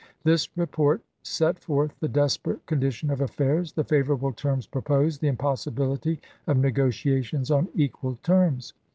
This 0.23 0.49
report 0.57 1.01
set 1.21 1.59
forth 1.59 1.93
the 1.99 2.07
desperate 2.07 2.65
con 2.65 2.81
dition 2.81 3.13
of 3.13 3.21
affairs, 3.21 3.73
the 3.73 3.83
favorable 3.83 4.33
terms 4.33 4.65
proposed, 4.65 5.21
the 5.21 5.27
impossibility 5.27 6.19
of 6.47 6.57
negotiations 6.57 7.51
on 7.51 7.67
equal 7.75 8.17
terms. 8.23 8.73